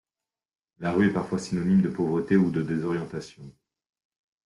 La 0.79 0.93
rue 0.93 1.09
est 1.09 1.13
parfois 1.13 1.37
synonyme 1.37 1.83
de 1.83 1.89
pauvreté, 1.89 2.35
ou 2.35 2.49
de 2.49 2.63
désorientation. 2.63 3.53